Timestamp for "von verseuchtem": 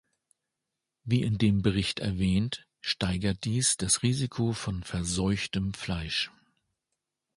4.51-5.75